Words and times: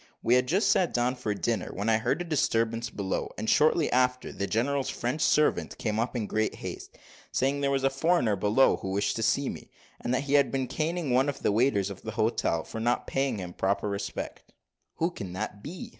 We 0.23 0.33
had 0.33 0.47
just 0.47 0.71
sat 0.71 0.95
down 0.95 1.15
to 1.15 1.35
dinner, 1.35 1.69
when 1.75 1.87
we 1.87 1.93
heard 1.93 2.23
a 2.23 2.25
disturbance 2.25 2.89
below; 2.89 3.29
and, 3.37 3.47
shortly 3.47 3.87
after, 3.91 4.31
the 4.31 4.47
general's 4.47 4.89
French 4.89 5.21
servant 5.21 5.77
came 5.77 5.99
up 5.99 6.15
in 6.15 6.25
great 6.25 6.55
haste, 6.55 6.97
saying 7.31 7.59
that 7.59 7.65
there 7.65 7.69
was 7.69 7.83
a 7.83 7.89
foreigner 7.91 8.35
below, 8.35 8.77
who 8.77 8.89
wished 8.89 9.15
to 9.17 9.21
see 9.21 9.47
me; 9.47 9.69
that 10.03 10.21
he 10.23 10.33
had 10.33 10.51
been 10.51 10.65
caning 10.65 11.11
one 11.11 11.29
of 11.29 11.43
the 11.43 11.51
waiters 11.51 11.91
of 11.91 12.01
the 12.01 12.13
hotel, 12.13 12.63
for 12.63 12.79
not 12.79 13.05
paying 13.05 13.37
him 13.37 13.53
proper 13.53 13.87
respect. 13.87 14.51
"Who 14.95 15.11
can 15.11 15.33
that 15.33 15.61
be?" 15.61 15.89